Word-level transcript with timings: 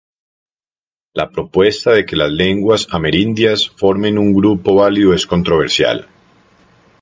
La 1.13 1.29
propuesta 1.29 1.91
de 1.91 2.07
que 2.07 2.15
las 2.15 2.31
lenguas 2.31 2.87
amerindias 2.89 3.69
formen 3.69 4.17
un 4.17 4.33
grupo 4.33 4.73
válido 4.73 5.13
es 5.13 5.27
controversial. 5.27 6.07